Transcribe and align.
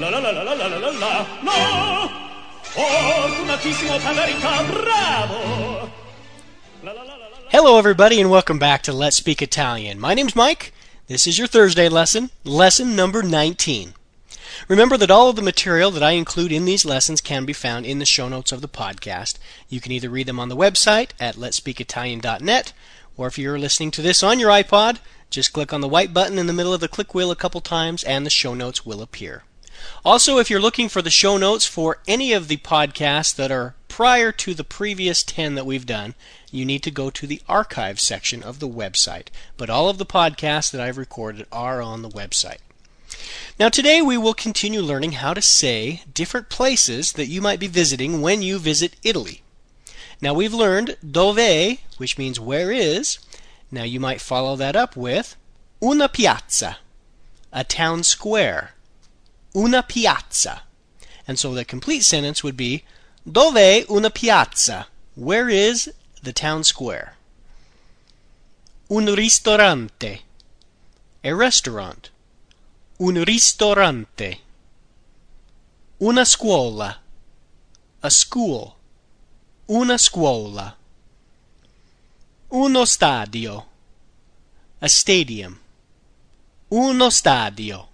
La 0.00 0.08
la 0.08 0.18
la 0.18 0.30
la 0.30 0.42
la 0.42 0.54
la 0.54 0.66
la 0.66 0.88
la 0.90 1.26
no! 1.44 2.10
Hello, 7.50 7.78
everybody, 7.78 8.20
and 8.20 8.28
welcome 8.28 8.58
back 8.58 8.82
to 8.82 8.92
Let's 8.92 9.16
Speak 9.16 9.40
Italian. 9.40 10.00
My 10.00 10.14
name's 10.14 10.34
Mike. 10.34 10.72
This 11.06 11.28
is 11.28 11.38
your 11.38 11.46
Thursday 11.46 11.88
lesson, 11.88 12.30
lesson 12.42 12.96
number 12.96 13.22
19. 13.22 13.94
Remember 14.66 14.96
that 14.96 15.12
all 15.12 15.28
of 15.28 15.36
the 15.36 15.42
material 15.42 15.92
that 15.92 16.02
I 16.02 16.12
include 16.12 16.50
in 16.50 16.64
these 16.64 16.84
lessons 16.84 17.20
can 17.20 17.44
be 17.44 17.52
found 17.52 17.86
in 17.86 18.00
the 18.00 18.04
show 18.04 18.28
notes 18.28 18.50
of 18.50 18.62
the 18.62 18.68
podcast. 18.68 19.38
You 19.68 19.80
can 19.80 19.92
either 19.92 20.10
read 20.10 20.26
them 20.26 20.40
on 20.40 20.48
the 20.48 20.56
website 20.56 21.10
at 21.20 21.36
letspeakitalian.net, 21.36 22.72
or 23.16 23.28
if 23.28 23.38
you're 23.38 23.60
listening 23.60 23.92
to 23.92 24.02
this 24.02 24.24
on 24.24 24.40
your 24.40 24.50
iPod, 24.50 24.98
just 25.34 25.52
click 25.52 25.72
on 25.72 25.80
the 25.80 25.88
white 25.88 26.14
button 26.14 26.38
in 26.38 26.46
the 26.46 26.52
middle 26.52 26.72
of 26.72 26.80
the 26.80 26.88
click 26.88 27.14
wheel 27.14 27.30
a 27.30 27.36
couple 27.36 27.60
times 27.60 28.04
and 28.04 28.24
the 28.24 28.30
show 28.30 28.54
notes 28.54 28.86
will 28.86 29.02
appear. 29.02 29.44
Also, 30.04 30.38
if 30.38 30.48
you're 30.48 30.60
looking 30.60 30.88
for 30.88 31.02
the 31.02 31.10
show 31.10 31.36
notes 31.36 31.66
for 31.66 31.98
any 32.06 32.32
of 32.32 32.48
the 32.48 32.56
podcasts 32.58 33.34
that 33.34 33.50
are 33.50 33.74
prior 33.88 34.32
to 34.32 34.54
the 34.54 34.64
previous 34.64 35.22
10 35.22 35.54
that 35.56 35.66
we've 35.66 35.86
done, 35.86 36.14
you 36.50 36.64
need 36.64 36.82
to 36.82 36.90
go 36.90 37.10
to 37.10 37.26
the 37.26 37.42
archive 37.48 38.00
section 38.00 38.42
of 38.42 38.60
the 38.60 38.68
website. 38.68 39.28
But 39.56 39.70
all 39.70 39.88
of 39.88 39.98
the 39.98 40.06
podcasts 40.06 40.70
that 40.70 40.80
I've 40.80 40.98
recorded 40.98 41.46
are 41.50 41.82
on 41.82 42.02
the 42.02 42.08
website. 42.08 42.58
Now, 43.58 43.68
today 43.68 44.02
we 44.02 44.16
will 44.16 44.34
continue 44.34 44.80
learning 44.80 45.12
how 45.12 45.34
to 45.34 45.42
say 45.42 46.02
different 46.12 46.48
places 46.48 47.12
that 47.12 47.26
you 47.26 47.40
might 47.40 47.60
be 47.60 47.66
visiting 47.66 48.20
when 48.20 48.42
you 48.42 48.58
visit 48.58 48.96
Italy. 49.02 49.42
Now, 50.20 50.34
we've 50.34 50.54
learned 50.54 50.96
dove, 51.08 51.78
which 51.96 52.18
means 52.18 52.40
where 52.40 52.72
is. 52.72 53.18
Now, 53.70 53.82
you 53.82 54.00
might 54.00 54.20
follow 54.20 54.56
that 54.56 54.76
up 54.76 54.96
with 54.96 55.36
una 55.82 56.08
piazza, 56.08 56.78
a 57.52 57.64
town 57.64 58.02
square. 58.02 58.72
Una 59.54 59.82
piazza. 59.82 60.62
And 61.26 61.38
so 61.38 61.54
the 61.54 61.64
complete 61.64 62.04
sentence 62.04 62.42
would 62.42 62.56
be 62.56 62.84
Dov'è 63.26 63.88
una 63.88 64.10
piazza? 64.10 64.88
Where 65.14 65.48
is 65.48 65.90
the 66.22 66.32
town 66.32 66.62
square? 66.64 67.16
Un 68.90 69.06
ristorante. 69.14 70.20
A 71.22 71.34
restaurant. 71.34 72.10
Un 72.98 73.24
ristorante. 73.24 74.40
Una 76.00 76.24
scuola. 76.24 76.96
A 78.02 78.10
school. 78.10 78.76
Una 79.68 79.96
scuola. 79.96 80.76
Uno 82.48 82.84
stadio. 82.84 83.66
A 84.78 84.88
stadium. 84.88 85.58
Uno 86.68 87.10
stadio. 87.10 87.88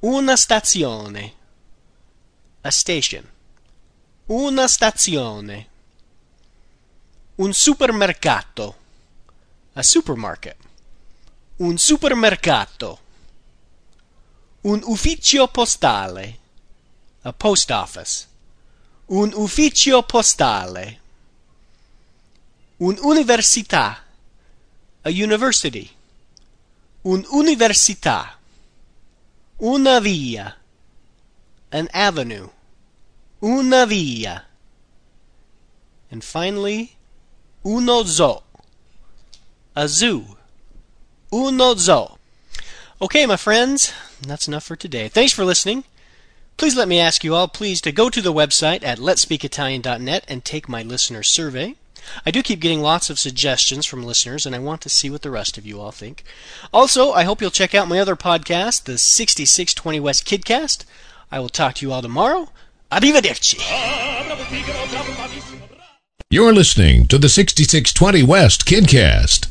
Una 0.00 0.36
stazione. 0.36 1.34
A 2.62 2.70
station. 2.70 3.26
Una 4.26 4.66
stazione. 4.68 5.68
Un 7.36 7.52
supermercato. 7.54 8.76
A 9.72 9.82
supermarket. 9.82 10.56
Un 11.56 11.78
supermercato. 11.78 13.00
Un 14.62 14.80
ufficio 14.84 15.46
postale. 15.48 16.38
A 17.22 17.32
post 17.32 17.70
office. 17.70 18.26
Un 19.06 19.32
ufficio 19.34 20.02
postale. 20.02 20.99
Un'università. 22.80 23.98
A 25.02 25.10
university. 25.10 25.90
Un'università. 27.04 28.36
Una 29.60 30.00
via. 30.00 30.56
An 31.70 31.88
avenue. 31.92 32.48
Una 33.42 33.84
via. 33.86 34.44
And 36.10 36.24
finally, 36.24 36.96
uno 37.62 38.02
zoo. 38.04 38.42
A 39.76 39.86
zoo. 39.86 40.36
Uno 41.30 41.74
zoo. 41.76 42.18
Okay, 43.00 43.26
my 43.26 43.36
friends, 43.36 43.92
that's 44.20 44.48
enough 44.48 44.64
for 44.64 44.76
today. 44.76 45.08
Thanks 45.08 45.32
for 45.32 45.44
listening. 45.44 45.84
Please 46.56 46.76
let 46.76 46.88
me 46.88 46.98
ask 46.98 47.24
you 47.24 47.34
all, 47.34 47.48
please, 47.48 47.80
to 47.82 47.92
go 47.92 48.10
to 48.10 48.20
the 48.20 48.32
website 48.32 48.82
at 48.82 48.98
letspeakitalian.net 48.98 50.24
and 50.28 50.44
take 50.44 50.68
my 50.68 50.82
listener 50.82 51.22
survey. 51.22 51.76
I 52.24 52.30
do 52.30 52.42
keep 52.42 52.60
getting 52.60 52.80
lots 52.80 53.10
of 53.10 53.18
suggestions 53.18 53.86
from 53.86 54.02
listeners, 54.02 54.46
and 54.46 54.54
I 54.54 54.58
want 54.58 54.80
to 54.82 54.88
see 54.88 55.10
what 55.10 55.22
the 55.22 55.30
rest 55.30 55.58
of 55.58 55.66
you 55.66 55.80
all 55.80 55.92
think. 55.92 56.24
Also, 56.72 57.12
I 57.12 57.24
hope 57.24 57.40
you'll 57.40 57.50
check 57.50 57.74
out 57.74 57.88
my 57.88 57.98
other 57.98 58.16
podcast, 58.16 58.84
the 58.84 58.98
6620 58.98 60.00
West 60.00 60.26
Kidcast. 60.26 60.84
I 61.30 61.38
will 61.40 61.48
talk 61.48 61.74
to 61.76 61.86
you 61.86 61.92
all 61.92 62.02
tomorrow. 62.02 62.50
Arrivederci. 62.90 63.60
You're 66.30 66.52
listening 66.52 67.06
to 67.08 67.18
the 67.18 67.28
6620 67.28 68.22
West 68.22 68.64
Kidcast. 68.64 69.48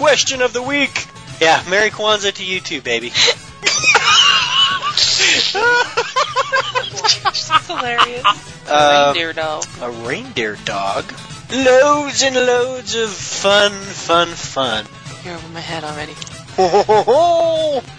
Question 0.00 0.40
of 0.40 0.54
the 0.54 0.62
week. 0.62 1.06
Yeah, 1.42 1.62
Merry 1.68 1.90
Kwanzaa 1.90 2.32
to 2.34 2.44
you 2.44 2.60
too, 2.60 2.80
baby. 2.80 3.10
That's 3.10 3.36
hilarious. 7.66 8.24
Uh, 8.66 9.12
Reindeer 9.14 9.32
dog. 9.34 9.64
a 9.82 9.90
reindeer 9.90 10.56
dog. 10.64 11.12
Loads 11.52 12.22
and 12.22 12.34
loads 12.34 12.94
of 12.94 13.10
fun, 13.10 13.72
fun, 13.72 14.28
fun. 14.28 14.86
You're 15.24 15.34
over 15.34 15.48
my 15.48 15.60
head 15.60 15.84
already. 15.84 16.14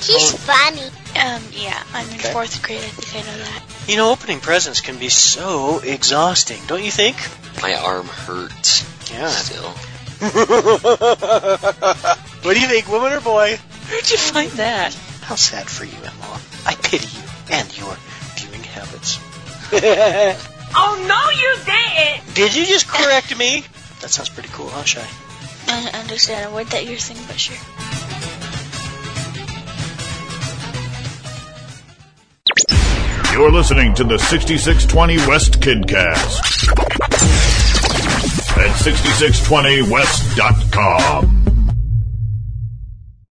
He's 0.00 0.32
funny. 0.44 0.82
Um, 1.20 1.42
yeah, 1.52 1.82
I'm 1.92 2.08
in 2.08 2.14
Okay. 2.14 2.32
fourth 2.32 2.62
grade. 2.62 2.78
I 2.80 2.88
think 2.88 3.16
I 3.16 3.20
know 3.30 3.36
that. 3.38 3.62
You 3.88 3.96
know, 3.96 4.10
opening 4.12 4.40
presents 4.40 4.80
can 4.80 4.96
be 4.98 5.08
so 5.10 5.80
exhausting, 5.80 6.62
don't 6.66 6.82
you 6.84 6.90
think? 6.90 7.16
My 7.60 7.74
arm 7.74 8.06
hurts 8.06 8.82
Yeah. 9.10 9.28
still. 9.28 9.74
what 10.22 10.38
do 12.54 12.60
you 12.60 12.68
think, 12.68 12.86
woman 12.88 13.12
or 13.12 13.20
boy? 13.20 13.58
Where'd 13.90 14.08
you 14.08 14.16
find 14.16 14.50
that? 14.52 14.94
How 15.22 15.34
sad 15.34 15.68
for 15.68 15.84
you, 15.84 15.96
Emma. 15.96 16.40
I 16.64 16.74
pity 16.76 17.08
you 17.08 17.22
and 17.50 17.78
your 17.78 17.96
viewing 18.36 18.62
habits. 18.62 19.18
Oh 20.74 20.96
no, 21.06 21.30
you 21.38 21.54
didn't. 21.66 22.34
Did 22.34 22.54
you 22.54 22.64
just 22.64 22.88
correct 22.88 23.36
me? 23.36 23.62
That 24.00 24.08
sounds 24.08 24.30
pretty 24.30 24.48
cool, 24.52 24.70
huh, 24.70 24.84
Shy? 24.84 25.06
I 25.68 25.90
understand 26.00 26.50
a 26.50 26.54
word 26.54 26.68
that 26.68 26.86
you're 26.86 26.96
saying, 26.96 27.20
but 27.26 27.38
sure. 27.38 27.58
You're 33.32 33.52
listening 33.52 33.94
to 33.96 34.04
the 34.04 34.18
6620 34.18 35.16
West 35.28 35.60
Kidcast 35.60 37.01
at 38.62 38.70
6620west.com. 38.76 41.51